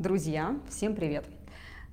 Друзья, 0.00 0.56
всем 0.70 0.94
привет! 0.94 1.26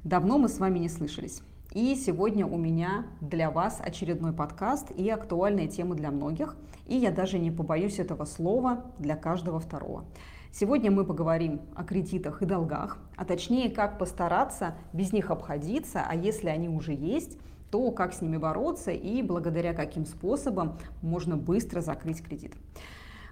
Давно 0.05 0.37
мы 0.37 0.47
с 0.47 0.59
вами 0.59 0.79
не 0.79 0.87
слышались. 0.87 1.41
И 1.73 1.93
сегодня 1.93 2.47
у 2.47 2.57
меня 2.57 3.05
для 3.19 3.51
вас 3.51 3.81
очередной 3.83 4.31
подкаст 4.31 4.91
и 4.91 5.09
актуальные 5.09 5.67
темы 5.67 5.97
для 5.97 6.09
многих. 6.09 6.55
И 6.85 6.95
я 6.95 7.11
даже 7.11 7.37
не 7.37 7.51
побоюсь 7.51 7.99
этого 7.99 8.23
слова 8.23 8.85
для 8.97 9.17
каждого 9.17 9.59
второго. 9.59 10.05
Сегодня 10.53 10.89
мы 10.89 11.03
поговорим 11.03 11.59
о 11.75 11.83
кредитах 11.83 12.41
и 12.41 12.45
долгах, 12.45 12.97
а 13.17 13.25
точнее, 13.25 13.69
как 13.69 13.97
постараться 13.97 14.75
без 14.93 15.11
них 15.11 15.29
обходиться, 15.29 16.01
а 16.07 16.15
если 16.15 16.47
они 16.47 16.69
уже 16.69 16.93
есть, 16.93 17.37
то 17.71 17.91
как 17.91 18.13
с 18.13 18.21
ними 18.21 18.37
бороться 18.37 18.91
и 18.91 19.21
благодаря 19.21 19.73
каким 19.73 20.05
способам 20.05 20.79
можно 21.01 21.35
быстро 21.35 21.81
закрыть 21.81 22.23
кредит. 22.23 22.53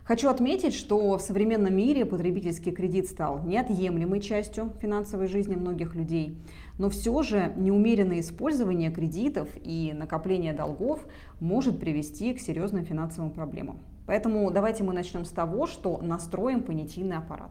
Хочу 0.06 0.30
отметить, 0.30 0.76
что 0.76 1.18
в 1.18 1.22
современном 1.22 1.76
мире 1.76 2.06
потребительский 2.06 2.70
кредит 2.72 3.08
стал 3.08 3.42
неотъемлемой 3.44 4.22
частью 4.22 4.72
финансовой 4.80 5.28
жизни 5.28 5.56
многих 5.56 5.96
людей, 5.96 6.38
но 6.78 6.92
все 6.92 7.24
же 7.24 7.52
неумеренное 7.58 8.20
использование 8.20 8.92
кредитов 8.92 9.50
и 9.56 9.94
накопление 9.98 10.54
долгов 10.54 11.04
может 11.40 11.80
привести 11.80 12.36
к 12.36 12.40
серьезным 12.40 12.86
финансовым 12.86 13.32
проблемам. 13.32 13.80
Поэтому 14.06 14.52
давайте 14.52 14.84
мы 14.84 14.94
начнем 14.94 15.26
с 15.26 15.32
того, 15.32 15.66
что 15.66 15.98
настроим 15.98 16.62
понятийный 16.62 17.18
аппарат. 17.18 17.50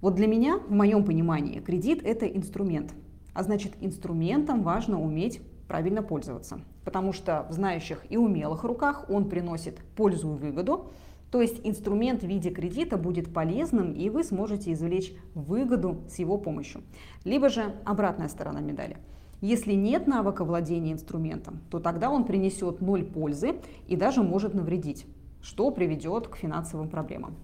Вот 0.00 0.16
для 0.16 0.26
меня, 0.26 0.58
в 0.58 0.72
моем 0.72 1.04
понимании, 1.04 1.60
кредит– 1.60 2.02
это 2.04 2.26
инструмент. 2.26 2.92
А 3.32 3.44
значит, 3.44 3.74
инструментом 3.80 4.64
важно 4.64 5.00
уметь 5.00 5.40
правильно 5.68 6.02
пользоваться. 6.02 6.62
Потому 6.84 7.12
что 7.12 7.46
в 7.48 7.52
знающих 7.52 8.04
и 8.10 8.16
умелых 8.16 8.64
руках 8.64 9.08
он 9.08 9.28
приносит 9.28 9.78
пользу 9.94 10.34
и 10.34 10.38
выгоду, 10.38 10.90
то 11.34 11.42
есть 11.42 11.62
инструмент 11.64 12.22
в 12.22 12.26
виде 12.28 12.50
кредита 12.50 12.96
будет 12.96 13.34
полезным, 13.34 13.92
и 13.92 14.08
вы 14.08 14.22
сможете 14.22 14.72
извлечь 14.72 15.12
выгоду 15.34 16.02
с 16.08 16.20
его 16.20 16.38
помощью. 16.38 16.82
Либо 17.24 17.48
же 17.48 17.74
обратная 17.84 18.28
сторона 18.28 18.60
медали. 18.60 18.98
Если 19.40 19.72
нет 19.72 20.06
навыка 20.06 20.44
владения 20.44 20.92
инструментом, 20.92 21.58
то 21.72 21.80
тогда 21.80 22.08
он 22.08 22.22
принесет 22.22 22.80
ноль 22.80 23.02
пользы 23.02 23.56
и 23.88 23.96
даже 23.96 24.22
может 24.22 24.54
навредить, 24.54 25.06
что 25.42 25.72
приведет 25.72 26.28
к 26.28 26.36
финансовым 26.36 26.88
проблемам. 26.88 27.34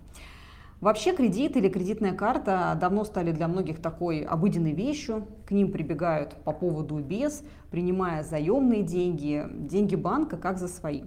Вообще 0.80 1.12
кредит 1.12 1.56
или 1.56 1.68
кредитная 1.68 2.12
карта 2.12 2.78
давно 2.80 3.02
стали 3.02 3.32
для 3.32 3.48
многих 3.48 3.82
такой 3.82 4.20
обыденной 4.20 4.72
вещью. 4.72 5.26
К 5.46 5.50
ним 5.50 5.72
прибегают 5.72 6.36
по 6.44 6.52
поводу 6.52 7.00
без, 7.00 7.42
принимая 7.72 8.22
заемные 8.22 8.84
деньги, 8.84 9.44
деньги 9.50 9.96
банка 9.96 10.36
как 10.36 10.58
за 10.58 10.68
свои 10.68 11.02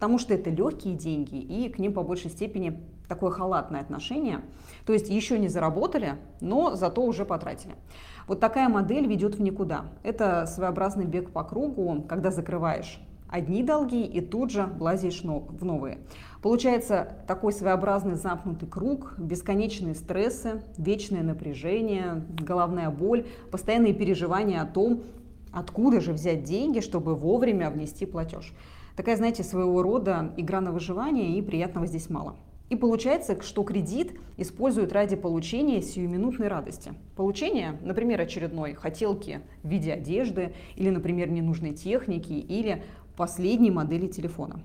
потому 0.00 0.18
что 0.18 0.32
это 0.32 0.48
легкие 0.48 0.94
деньги, 0.94 1.36
и 1.36 1.68
к 1.68 1.78
ним 1.78 1.92
по 1.92 2.02
большей 2.02 2.30
степени 2.30 2.80
такое 3.06 3.30
халатное 3.30 3.82
отношение. 3.82 4.40
То 4.86 4.94
есть 4.94 5.10
еще 5.10 5.38
не 5.38 5.48
заработали, 5.48 6.14
но 6.40 6.74
зато 6.74 7.04
уже 7.04 7.26
потратили. 7.26 7.74
Вот 8.26 8.40
такая 8.40 8.70
модель 8.70 9.06
ведет 9.06 9.34
в 9.34 9.42
никуда. 9.42 9.84
Это 10.02 10.46
своеобразный 10.46 11.04
бег 11.04 11.32
по 11.32 11.44
кругу, 11.44 12.02
когда 12.08 12.30
закрываешь 12.30 12.98
одни 13.28 13.62
долги 13.62 14.02
и 14.02 14.22
тут 14.22 14.50
же 14.50 14.64
влазишь 14.64 15.20
в 15.22 15.64
новые. 15.66 15.98
Получается 16.40 17.18
такой 17.28 17.52
своеобразный 17.52 18.14
замкнутый 18.14 18.70
круг, 18.70 19.16
бесконечные 19.18 19.94
стрессы, 19.94 20.62
вечное 20.78 21.22
напряжение, 21.22 22.24
головная 22.30 22.88
боль, 22.88 23.26
постоянные 23.50 23.92
переживания 23.92 24.62
о 24.62 24.66
том, 24.66 25.02
откуда 25.52 26.00
же 26.00 26.14
взять 26.14 26.42
деньги, 26.42 26.80
чтобы 26.80 27.14
вовремя 27.14 27.68
внести 27.68 28.06
платеж. 28.06 28.54
Такая, 29.00 29.16
знаете, 29.16 29.42
своего 29.44 29.80
рода 29.80 30.34
игра 30.36 30.60
на 30.60 30.72
выживание, 30.72 31.38
и 31.38 31.40
приятного 31.40 31.86
здесь 31.86 32.10
мало. 32.10 32.36
И 32.68 32.76
получается, 32.76 33.40
что 33.40 33.62
кредит 33.62 34.20
используют 34.36 34.92
ради 34.92 35.16
получения 35.16 35.80
сиюминутной 35.80 36.48
радости. 36.48 36.92
Получение, 37.16 37.78
например, 37.80 38.20
очередной 38.20 38.74
хотелки 38.74 39.40
в 39.62 39.68
виде 39.70 39.94
одежды, 39.94 40.52
или, 40.76 40.90
например, 40.90 41.30
ненужной 41.30 41.72
техники, 41.72 42.34
или 42.34 42.84
последней 43.16 43.70
модели 43.70 44.06
телефона. 44.06 44.60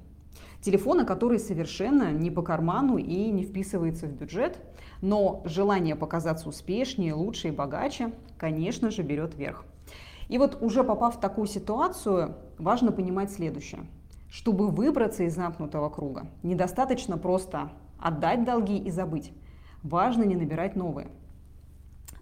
Телефона, 0.59 1.06
который 1.06 1.40
совершенно 1.40 2.12
не 2.12 2.30
по 2.30 2.42
карману 2.42 2.98
и 2.98 3.32
не 3.32 3.46
вписывается 3.46 4.06
в 4.06 4.12
бюджет, 4.12 4.59
но 5.02 5.44
желание 5.46 5.96
показаться 5.96 6.50
успешнее, 6.50 7.14
лучше 7.14 7.48
и 7.48 7.52
богаче, 7.52 8.12
конечно 8.38 8.92
же, 8.92 9.02
берет 9.02 9.34
верх. 9.36 9.64
И 10.28 10.38
вот 10.38 10.58
уже 10.59 10.84
попав 10.84 11.16
в 11.16 11.22
такую 11.22 11.48
ситуацию, 11.48 12.36
важно 12.58 12.92
понимать 12.92 13.32
следующее– 13.32 13.86
чтобы 14.35 14.68
выбраться 14.68 15.23
из 15.23 15.34
замкнутого 15.34 15.90
круга, 15.90 16.28
недостаточно 16.44 17.18
просто 17.18 17.69
отдать 17.97 18.44
долги 18.44 18.78
и 18.78 18.91
забыть. 18.91 19.31
Важно 19.81 20.23
не 20.23 20.35
набирать 20.35 20.75
новые. 20.75 21.07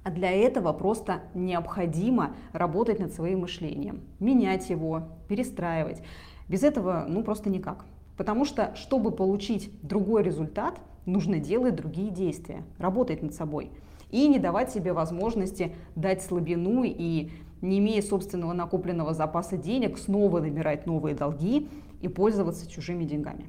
А 0.03 0.12
для 0.12 0.29
этого 0.29 0.74
просто 0.74 1.22
необходимо 1.34 2.35
работать 2.51 3.00
над 3.00 3.13
своим 3.13 3.40
мышлением, 3.40 4.01
менять 4.19 4.69
его, 4.69 5.07
перестраивать. 5.28 6.03
Без 6.47 6.62
этого 6.62 7.06
ну 7.09 7.24
просто 7.24 7.50
никак. 7.50 7.84
Потому 8.16 8.45
что, 8.45 8.75
чтобы 8.75 9.09
получить 9.09 9.72
другой 9.81 10.22
результат, 10.22 10.80
нужно 11.07 11.40
делать 11.40 11.75
другие 11.75 12.12
действия, 12.12 12.63
работать 12.78 13.24
над 13.24 13.34
собой. 13.34 13.72
И 14.12 14.28
не 14.28 14.38
давать 14.38 14.72
себе 14.72 14.94
возможности 14.94 15.74
дать 15.95 16.22
слабину 16.22 16.84
и, 16.84 17.31
не 17.62 17.80
имея 17.80 18.03
собственного 18.03 18.53
накопленного 18.53 19.16
запаса 19.16 19.57
денег, 19.57 19.97
снова 19.97 20.41
набирать 20.41 20.85
новые 20.85 21.16
долги 21.16 21.69
и 22.03 22.09
пользоваться 22.09 22.69
чужими 22.69 23.06
деньгами. 23.06 23.47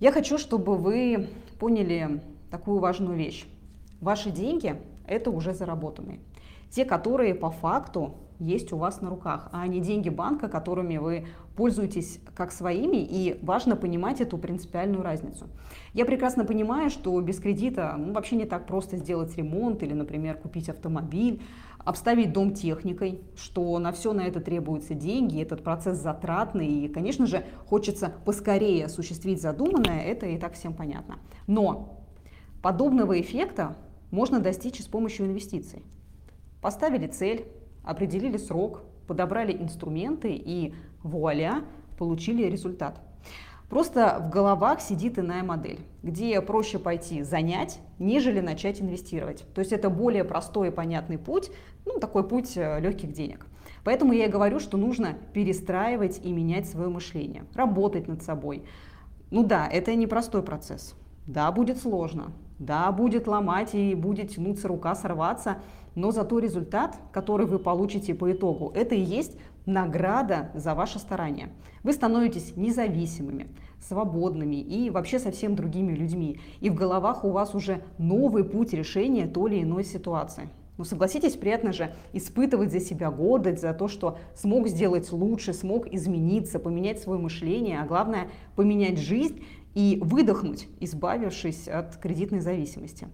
Я 0.00 0.12
хочу, 0.12 0.38
чтобы 0.38 0.76
вы 0.76 1.28
поняли 1.58 2.20
такую 2.50 2.80
важную 2.80 3.16
вещь. 3.16 3.46
Ваши 4.00 4.30
деньги– 4.30 4.76
это 5.06 5.30
уже 5.30 5.54
заработанные. 5.54 6.18
Те, 6.70 6.84
которые 6.84 7.34
по 7.34 7.50
факту 7.50 8.14
есть 8.40 8.72
у 8.72 8.78
вас 8.78 9.00
на 9.00 9.10
руках, 9.10 9.48
а 9.52 9.66
не 9.66 9.80
деньги 9.80 10.08
банка, 10.08 10.48
которыми 10.48 10.96
вы 10.96 11.26
пользуетесь 11.56 12.20
как 12.34 12.52
своими, 12.52 12.96
и 12.96 13.38
важно 13.42 13.76
понимать 13.76 14.20
эту 14.20 14.38
принципиальную 14.38 15.02
разницу. 15.02 15.46
Я 15.92 16.06
прекрасно 16.06 16.44
понимаю, 16.44 16.88
что 16.88 17.20
без 17.20 17.38
кредита 17.38 17.94
ну, 17.98 18.14
вообще 18.14 18.36
не 18.36 18.46
так 18.46 18.66
просто 18.66 18.96
сделать 18.96 19.36
ремонт 19.36 19.82
или, 19.82 19.92
например, 19.92 20.38
купить 20.38 20.70
автомобиль, 20.70 21.42
обставить 21.84 22.32
дом 22.32 22.54
техникой, 22.54 23.20
что 23.36 23.78
на 23.78 23.92
все 23.92 24.12
на 24.12 24.22
это 24.22 24.40
требуются 24.40 24.94
деньги, 24.94 25.42
этот 25.42 25.62
процесс 25.62 25.98
затратный, 25.98 26.84
и, 26.84 26.88
конечно 26.88 27.26
же, 27.26 27.44
хочется 27.66 28.12
поскорее 28.24 28.86
осуществить 28.86 29.42
задуманное, 29.42 30.02
это 30.02 30.26
и 30.26 30.38
так 30.38 30.54
всем 30.54 30.72
понятно. 30.72 31.18
Но 31.46 32.00
подобного 32.62 33.20
эффекта 33.20 33.76
можно 34.10 34.40
достичь 34.40 34.80
с 34.80 34.86
помощью 34.86 35.26
инвестиций. 35.26 35.82
Поставили 36.60 37.06
цель, 37.06 37.46
определили 37.84 38.36
срок, 38.36 38.82
подобрали 39.06 39.52
инструменты 39.52 40.32
и 40.32 40.74
вуаля, 41.02 41.64
получили 41.98 42.44
результат. 42.44 43.00
Просто 43.68 44.18
в 44.20 44.30
головах 44.30 44.80
сидит 44.80 45.18
иная 45.18 45.44
модель, 45.44 45.78
где 46.02 46.40
проще 46.40 46.80
пойти 46.80 47.22
занять, 47.22 47.78
нежели 48.00 48.40
начать 48.40 48.80
инвестировать. 48.82 49.44
То 49.54 49.60
есть 49.60 49.72
это 49.72 49.88
более 49.88 50.24
простой 50.24 50.68
и 50.68 50.72
понятный 50.72 51.18
путь, 51.18 51.50
ну 51.86 52.00
такой 52.00 52.26
путь 52.26 52.56
э, 52.56 52.80
легких 52.80 53.12
денег. 53.12 53.46
Поэтому 53.84 54.12
я 54.12 54.26
и 54.26 54.30
говорю, 54.30 54.58
что 54.58 54.76
нужно 54.76 55.14
перестраивать 55.32 56.20
и 56.22 56.32
менять 56.32 56.68
свое 56.68 56.88
мышление, 56.88 57.44
работать 57.54 58.08
над 58.08 58.22
собой. 58.22 58.64
Ну 59.30 59.44
да, 59.44 59.68
это 59.68 59.94
непростой 59.94 60.42
процесс. 60.42 60.96
Да, 61.26 61.50
будет 61.52 61.78
сложно. 61.78 62.32
Да, 62.60 62.92
будет 62.92 63.26
ломать 63.26 63.74
и 63.74 63.94
будет 63.94 64.32
тянуться 64.34 64.68
рука, 64.68 64.94
сорваться. 64.94 65.56
Но 65.94 66.12
зато 66.12 66.38
результат, 66.38 66.96
который 67.10 67.46
вы 67.46 67.58
получите 67.58 68.14
по 68.14 68.30
итогу, 68.30 68.70
это 68.74 68.94
и 68.94 69.00
есть 69.00 69.36
награда 69.64 70.50
за 70.54 70.74
ваше 70.74 70.98
старание. 70.98 71.48
Вы 71.82 71.94
становитесь 71.94 72.54
независимыми, 72.56 73.48
свободными 73.80 74.56
и 74.56 74.90
вообще 74.90 75.18
совсем 75.18 75.56
другими 75.56 75.94
людьми. 75.94 76.38
И 76.60 76.68
в 76.68 76.74
головах 76.74 77.24
у 77.24 77.30
вас 77.30 77.54
уже 77.54 77.82
новый 77.96 78.44
путь 78.44 78.74
решения 78.74 79.26
той 79.26 79.52
или 79.52 79.62
иной 79.62 79.82
ситуации. 79.82 80.50
Ну, 80.76 80.84
согласитесь, 80.84 81.36
приятно 81.36 81.72
же 81.72 81.94
испытывать 82.12 82.72
за 82.72 82.80
себя 82.80 83.10
гордость, 83.10 83.60
за 83.60 83.74
то, 83.74 83.86
что 83.86 84.16
смог 84.34 84.66
сделать 84.68 85.12
лучше, 85.12 85.52
смог 85.52 85.86
измениться, 85.92 86.58
поменять 86.58 87.00
свое 87.00 87.20
мышление, 87.20 87.80
а 87.80 87.86
главное, 87.86 88.28
поменять 88.56 88.98
жизнь 88.98 89.44
и 89.74 89.98
выдохнуть, 90.02 90.68
избавившись 90.80 91.68
от 91.68 91.96
кредитной 91.96 92.40
зависимости. 92.40 93.08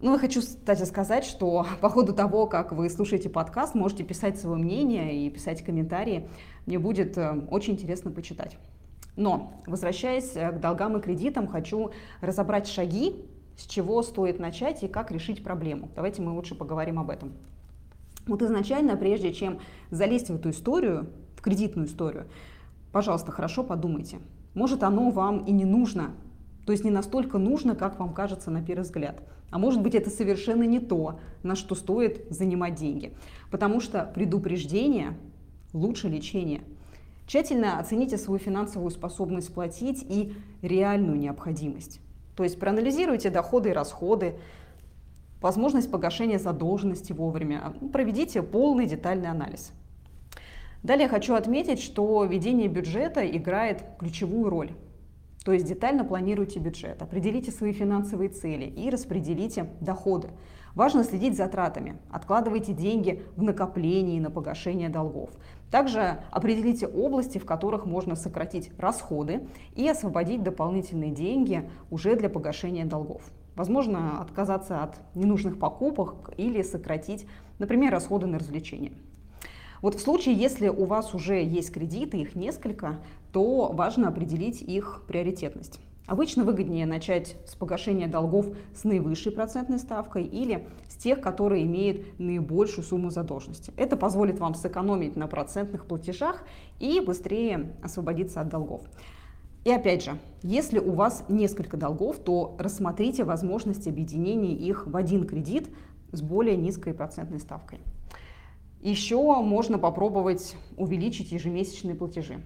Ну, 0.00 0.12
я 0.12 0.18
хочу, 0.18 0.40
кстати, 0.40 0.82
сказать, 0.84 1.24
что 1.24 1.66
по 1.80 1.88
ходу 1.88 2.12
того, 2.12 2.46
как 2.46 2.72
вы 2.72 2.90
слушаете 2.90 3.30
подкаст, 3.30 3.74
можете 3.74 4.04
писать 4.04 4.38
свое 4.38 4.62
мнение 4.62 5.26
и 5.26 5.30
писать 5.30 5.64
комментарии. 5.64 6.28
Мне 6.66 6.78
будет 6.78 7.16
э, 7.16 7.40
очень 7.50 7.74
интересно 7.74 8.10
почитать. 8.10 8.58
Но, 9.16 9.62
возвращаясь 9.66 10.32
э, 10.34 10.50
к 10.50 10.60
долгам 10.60 10.96
и 10.96 11.00
кредитам, 11.00 11.46
хочу 11.46 11.92
разобрать 12.20 12.66
шаги, 12.66 13.16
с 13.56 13.66
чего 13.66 14.02
стоит 14.02 14.40
начать 14.40 14.82
и 14.82 14.88
как 14.88 15.10
решить 15.10 15.42
проблему. 15.44 15.88
Давайте 15.94 16.20
мы 16.20 16.32
лучше 16.32 16.54
поговорим 16.54 16.98
об 16.98 17.10
этом. 17.10 17.32
Вот 18.26 18.42
изначально, 18.42 18.96
прежде 18.96 19.32
чем 19.32 19.60
залезть 19.90 20.28
в 20.28 20.34
эту 20.34 20.50
историю, 20.50 21.10
в 21.36 21.40
кредитную 21.40 21.86
историю, 21.86 22.26
пожалуйста, 22.90 23.32
хорошо 23.32 23.62
подумайте. 23.62 24.18
Может, 24.54 24.82
оно 24.82 25.10
вам 25.10 25.44
и 25.44 25.52
не 25.52 25.64
нужно, 25.64 26.12
То 26.66 26.72
есть 26.72 26.84
не 26.84 26.90
настолько 26.90 27.38
нужно, 27.38 27.74
как 27.74 27.98
вам 27.98 28.14
кажется 28.14 28.50
на 28.50 28.62
первый 28.62 28.82
взгляд. 28.84 29.22
А 29.50 29.58
может 29.58 29.82
быть 29.82 29.94
это 29.94 30.10
совершенно 30.10 30.62
не 30.62 30.80
то, 30.80 31.20
на 31.42 31.56
что 31.56 31.74
стоит 31.74 32.26
занимать 32.30 32.74
деньги. 32.74 33.12
Потому 33.50 33.80
что 33.80 34.10
предупреждение 34.14 35.16
лучше 35.72 36.08
лечения. 36.08 36.62
Тщательно 37.26 37.78
оцените 37.78 38.16
свою 38.18 38.38
финансовую 38.38 38.90
способность 38.90 39.52
платить 39.52 40.04
и 40.08 40.34
реальную 40.62 41.18
необходимость. 41.18 42.00
То 42.36 42.44
есть 42.44 42.58
проанализируйте 42.58 43.30
доходы 43.30 43.70
и 43.70 43.72
расходы, 43.72 44.34
возможность 45.40 45.90
погашения 45.90 46.38
задолженности 46.38 47.12
вовремя. 47.12 47.74
Проведите 47.92 48.42
полный 48.42 48.86
детальный 48.86 49.28
анализ. 49.28 49.72
Далее 50.84 51.08
хочу 51.08 51.34
отметить, 51.34 51.80
что 51.80 52.22
ведение 52.24 52.68
бюджета 52.68 53.26
играет 53.26 53.82
ключевую 53.98 54.50
роль. 54.50 54.72
То 55.42 55.52
есть 55.52 55.64
детально 55.64 56.04
планируйте 56.04 56.58
бюджет, 56.60 57.00
определите 57.00 57.50
свои 57.50 57.72
финансовые 57.72 58.28
цели 58.28 58.66
и 58.66 58.90
распределите 58.90 59.70
доходы. 59.80 60.28
Важно 60.74 61.02
следить 61.02 61.38
за 61.38 61.48
тратами, 61.48 61.96
откладывайте 62.10 62.74
деньги 62.74 63.22
в 63.34 63.42
накопление 63.42 64.18
и 64.18 64.20
на 64.20 64.30
погашение 64.30 64.90
долгов. 64.90 65.30
Также 65.70 66.18
определите 66.30 66.86
области, 66.86 67.38
в 67.38 67.46
которых 67.46 67.86
можно 67.86 68.14
сократить 68.14 68.70
расходы 68.76 69.48
и 69.74 69.88
освободить 69.88 70.42
дополнительные 70.42 71.12
деньги 71.12 71.70
уже 71.90 72.14
для 72.14 72.28
погашения 72.28 72.84
долгов. 72.84 73.22
Возможно, 73.56 74.20
отказаться 74.20 74.82
от 74.82 74.96
ненужных 75.14 75.58
покупок 75.58 76.34
или 76.36 76.60
сократить, 76.60 77.26
например, 77.58 77.90
расходы 77.90 78.26
на 78.26 78.38
развлечения. 78.38 78.92
Вот 79.84 79.96
в 79.96 80.00
случае, 80.00 80.34
если 80.34 80.68
у 80.68 80.86
вас 80.86 81.12
уже 81.12 81.44
есть 81.44 81.70
кредиты, 81.70 82.16
их 82.16 82.34
несколько, 82.34 83.00
то 83.32 83.70
важно 83.70 84.08
определить 84.08 84.62
их 84.62 85.02
приоритетность. 85.06 85.78
Обычно 86.06 86.42
выгоднее 86.42 86.86
начать 86.86 87.36
с 87.46 87.54
погашения 87.54 88.08
долгов 88.08 88.46
с 88.74 88.84
наивысшей 88.84 89.30
процентной 89.30 89.78
ставкой 89.78 90.24
или 90.24 90.66
с 90.88 90.94
тех, 90.94 91.20
которые 91.20 91.64
имеют 91.64 92.18
наибольшую 92.18 92.82
сумму 92.82 93.10
задолженности. 93.10 93.74
Это 93.76 93.98
позволит 93.98 94.38
вам 94.38 94.54
сэкономить 94.54 95.16
на 95.16 95.26
процентных 95.26 95.84
платежах 95.84 96.44
и 96.80 97.00
быстрее 97.00 97.74
освободиться 97.82 98.40
от 98.40 98.48
долгов. 98.48 98.80
И 99.66 99.70
опять 99.70 100.02
же, 100.02 100.12
если 100.42 100.78
у 100.78 100.92
вас 100.92 101.26
несколько 101.28 101.76
долгов, 101.76 102.16
то 102.20 102.56
рассмотрите 102.58 103.24
возможность 103.24 103.86
объединения 103.86 104.54
их 104.54 104.86
в 104.86 104.96
один 104.96 105.26
кредит 105.26 105.68
с 106.10 106.22
более 106.22 106.56
низкой 106.56 106.94
процентной 106.94 107.38
ставкой. 107.38 107.80
Еще 108.84 109.16
можно 109.16 109.78
попробовать 109.78 110.56
увеличить 110.76 111.32
ежемесячные 111.32 111.94
платежи. 111.94 112.42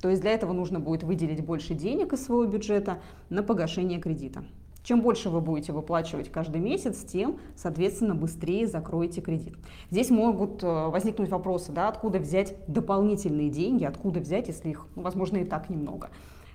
То 0.00 0.08
есть 0.08 0.22
для 0.22 0.30
этого 0.30 0.54
нужно 0.54 0.80
будет 0.80 1.02
выделить 1.02 1.44
больше 1.44 1.74
денег 1.74 2.14
из 2.14 2.24
своего 2.24 2.50
бюджета 2.50 3.02
на 3.28 3.42
погашение 3.42 4.00
кредита. 4.00 4.42
Чем 4.82 5.02
больше 5.02 5.28
вы 5.28 5.42
будете 5.42 5.72
выплачивать 5.72 6.32
каждый 6.32 6.62
месяц, 6.62 7.04
тем, 7.04 7.38
соответственно, 7.56 8.14
быстрее 8.14 8.66
закроете 8.66 9.20
кредит. 9.20 9.54
Здесь 9.90 10.08
могут 10.08 10.64
э, 10.64 10.66
возникнуть 10.66 11.28
вопросы, 11.28 11.72
да, 11.72 11.88
откуда 11.88 12.20
взять 12.20 12.56
дополнительные 12.66 13.50
деньги, 13.50 13.84
откуда 13.84 14.20
взять, 14.20 14.48
если 14.48 14.70
их, 14.70 14.86
ну, 14.96 15.02
возможно, 15.02 15.36
и 15.36 15.44
так 15.44 15.68
немного. 15.68 16.08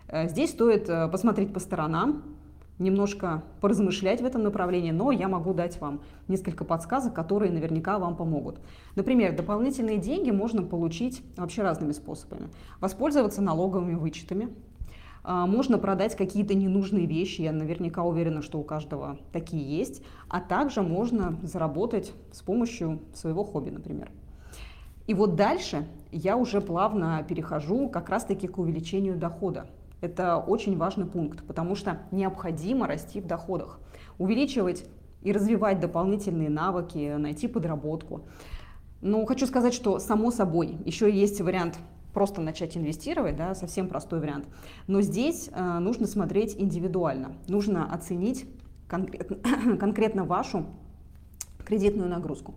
Э, 0.07 0.27
здесь 0.27 0.49
стоит 0.49 0.89
э, 0.89 1.07
посмотреть 1.09 1.53
по 1.53 1.59
сторонам, 1.59 2.23
немножко 2.79 3.43
поразмышлять 3.61 4.21
в 4.21 4.25
этом 4.25 4.43
направлении, 4.43 4.91
но 4.91 5.11
я 5.11 5.27
могу 5.27 5.53
дать 5.53 5.79
вам 5.81 6.01
несколько 6.27 6.63
подсказок, 6.63 7.13
которые 7.13 7.51
наверняка 7.51 7.99
вам 7.99 8.15
помогут. 8.15 8.59
Например, 8.95 9.35
дополнительные 9.35 9.97
деньги 9.97 10.31
можно 10.31 10.63
получить 10.63 11.23
вообще 11.35 11.63
разными 11.63 11.91
способами. 11.91 12.49
Воспользоваться 12.79 13.41
налоговыми 13.41 13.95
вычетами, 13.95 14.49
а, 15.23 15.45
можно 15.45 15.77
продать 15.77 16.15
какие-то 16.15 16.53
ненужные 16.53 17.05
вещи, 17.05 17.41
я 17.41 17.51
наверняка 17.51 18.03
уверена, 18.03 18.41
что 18.41 18.59
у 18.59 18.63
каждого 18.63 19.17
такие 19.33 19.77
есть, 19.77 20.01
а 20.29 20.39
также 20.39 20.81
можно 20.81 21.37
заработать 21.43 22.13
с 22.31 22.41
помощью 22.41 23.01
своего 23.13 23.43
хобби, 23.43 23.71
например. 23.71 24.09
И 25.05 25.13
вот 25.13 25.35
дальше 25.35 25.87
я 26.11 26.37
уже 26.37 26.61
плавно 26.61 27.25
перехожу 27.27 27.89
как 27.89 28.09
раз-таки 28.09 28.47
к 28.47 28.57
увеличению 28.57 29.17
дохода. 29.17 29.67
Это 30.01 30.37
очень 30.37 30.77
важный 30.77 31.05
пункт, 31.05 31.45
потому 31.45 31.75
что 31.75 31.99
необходимо 32.11 32.87
расти 32.87 33.19
в 33.19 33.25
доходах, 33.25 33.79
увеличивать 34.17 34.85
и 35.21 35.31
развивать 35.31 35.79
дополнительные 35.79 36.49
навыки, 36.49 37.15
найти 37.17 37.47
подработку. 37.47 38.27
Но 39.01 39.25
хочу 39.25 39.47
сказать, 39.47 39.73
что 39.73 39.99
само 39.99 40.31
собой 40.31 40.77
еще 40.85 41.11
есть 41.11 41.41
вариант 41.41 41.77
просто 42.13 42.41
начать 42.41 42.75
инвестировать, 42.77 43.35
да, 43.35 43.53
совсем 43.53 43.87
простой 43.87 44.19
вариант. 44.19 44.47
Но 44.87 45.01
здесь 45.01 45.49
э, 45.51 45.79
нужно 45.79 46.07
смотреть 46.07 46.55
индивидуально, 46.57 47.33
нужно 47.47 47.91
оценить 47.91 48.45
конкретно, 48.87 49.77
конкретно 49.77 50.23
вашу 50.23 50.65
кредитную 51.63 52.09
нагрузку. 52.09 52.55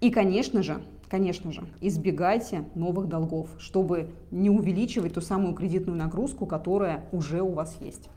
И, 0.00 0.10
конечно 0.10 0.62
же, 0.62 0.80
конечно 1.10 1.52
же, 1.52 1.64
избегайте 1.80 2.64
новых 2.74 3.08
долгов, 3.08 3.50
чтобы 3.58 4.10
не 4.30 4.48
увеличивать 4.48 5.14
ту 5.14 5.20
самую 5.20 5.54
кредитную 5.54 5.98
нагрузку, 5.98 6.46
которая 6.46 7.04
уже 7.12 7.42
у 7.42 7.50
вас 7.50 7.76
есть. 7.80 8.08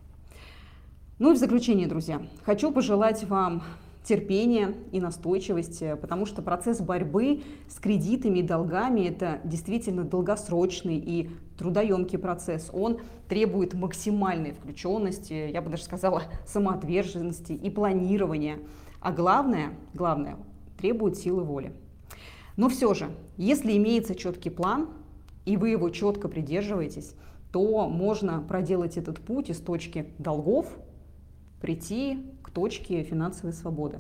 Ну 1.20 1.32
и 1.32 1.36
в 1.36 1.38
заключение, 1.38 1.88
друзья, 1.88 2.22
хочу 2.44 2.72
пожелать 2.72 3.24
вам 3.24 3.64
терпения 4.04 4.76
и 4.92 5.00
настойчивости, 5.00 5.98
потому 6.00 6.26
что 6.26 6.42
процесс 6.42 6.82
борьбы 6.82 7.44
с 7.68 7.80
кредитами 7.80 8.40
и 8.40 8.44
долгами– 8.44 9.02
это 9.08 9.40
действительно 9.44 10.04
долгосрочный 10.04 10.98
и 10.98 11.30
трудоемкий 11.58 12.20
процесс. 12.20 12.70
Он 12.74 13.00
требует 13.30 13.74
максимальной 13.74 14.52
включенности, 14.52 15.50
я 15.52 15.62
бы 15.62 15.70
даже 15.70 15.84
сказала, 15.84 16.24
самоотверженности 16.46 17.54
и 17.54 17.70
планирования. 17.70 18.60
А 19.00 19.12
главное, 19.12 19.74
главное, 19.94 20.38
требует 20.78 21.18
силы 21.18 21.44
воли. 21.44 21.74
Но 22.56 22.70
все 22.70 22.94
же, 22.94 23.10
если 23.38 23.76
имеется 23.78 24.16
четкий 24.16 24.50
план, 24.50 24.90
и 25.46 25.58
вы 25.58 25.70
его 25.70 25.90
четко 25.90 26.28
придерживаетесь, 26.28 27.16
то 27.52 27.88
можно 27.88 28.42
проделать 28.42 28.98
этот 28.98 29.20
путь 29.20 29.50
из 29.50 29.60
точки 29.60 30.08
долгов, 30.18 30.68
прийти 31.62 32.26
к 32.42 32.50
точке 32.50 33.04
финансовой 33.04 33.54
свободы. 33.54 34.00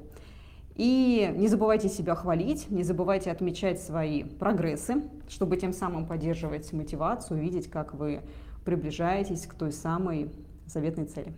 И 0.75 1.31
не 1.35 1.47
забывайте 1.47 1.87
себя 1.87 2.15
хвалить, 2.15 2.69
не 2.71 2.83
забывайте 2.83 3.31
отмечать 3.31 3.79
свои 3.79 4.23
прогрессы, 4.23 5.03
чтобы 5.29 5.57
тем 5.57 5.71
самым 5.71 6.07
поддерживать 6.07 6.73
мотивацию, 6.73 7.39
видеть, 7.39 7.69
как 7.69 7.93
вы 7.93 8.21
приближаетесь 8.65 9.45
к 9.45 9.53
той 9.53 9.71
самой 9.71 10.31
заветной 10.65 11.05
цели. 11.05 11.33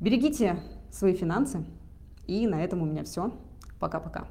Берегите 0.00 0.60
свои 0.90 1.14
финансы. 1.14 1.64
И 2.26 2.46
на 2.46 2.62
этом 2.62 2.82
у 2.82 2.86
меня 2.86 3.04
все. 3.04 3.32
Пока-пока. 3.78 4.26